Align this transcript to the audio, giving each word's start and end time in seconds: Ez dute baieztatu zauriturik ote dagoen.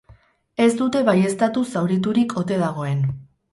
Ez 0.65 0.69
dute 0.79 1.01
baieztatu 1.09 1.63
zauriturik 1.75 2.37
ote 2.43 2.61
dagoen. 2.65 3.07